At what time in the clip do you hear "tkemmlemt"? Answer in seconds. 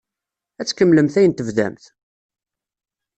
0.67-1.15